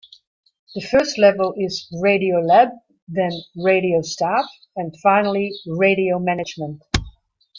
[0.73, 2.69] The first level is radio lab,
[3.07, 6.81] then radio staff, and finally radio management.